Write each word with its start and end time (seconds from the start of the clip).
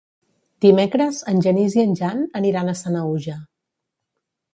Dimecres 0.63 1.19
en 1.31 1.43
Genís 1.47 1.75
i 1.79 1.83
en 1.87 1.93
Jan 1.99 2.23
aniran 2.39 2.71
a 2.71 2.73
Sanaüja. 2.81 3.37